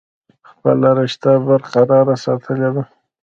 خپله 0.49 0.89
رشته 0.97 1.29
برقرار 1.45 2.07
ساتلي 2.23 2.69
ده۔ 2.75 2.81